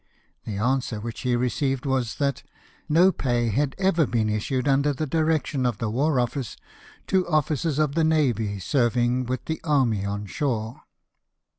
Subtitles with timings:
[0.45, 2.41] The answer which he received was, that"
[2.99, 6.57] no pay had ever been issued under the direction of the War Office
[7.05, 10.81] to officers of the navy serving with the prmy on shore."